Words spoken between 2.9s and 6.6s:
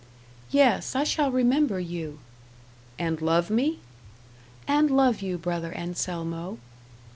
"And love me?" "And love you, Brother Anselmo."